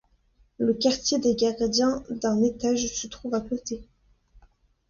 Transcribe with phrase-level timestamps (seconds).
[0.57, 3.87] Le quartier des gardiens d'un étage se trouve à côté.